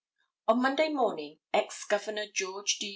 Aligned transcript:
On 0.47 0.59
Monday 0.59 0.89
morning 0.89 1.37
Ex 1.53 1.85
Governor 1.85 2.25
George 2.33 2.79
D. 2.79 2.89